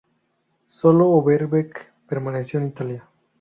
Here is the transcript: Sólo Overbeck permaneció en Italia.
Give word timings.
Sólo 0.65 1.09
Overbeck 1.11 1.93
permaneció 2.09 2.59
en 2.59 2.65
Italia. 2.65 3.07